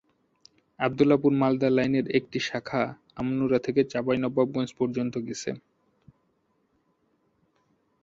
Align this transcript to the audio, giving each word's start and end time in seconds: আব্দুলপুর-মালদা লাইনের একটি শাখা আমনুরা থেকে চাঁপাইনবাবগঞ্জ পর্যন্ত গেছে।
আব্দুলপুর-মালদা 0.79 1.69
লাইনের 1.69 2.05
একটি 2.17 2.39
শাখা 2.39 2.83
আমনুরা 3.15 3.59
থেকে 3.59 3.81
চাঁপাইনবাবগঞ্জ 3.83 4.69
পর্যন্ত 4.79 5.13
গেছে। 5.27 5.51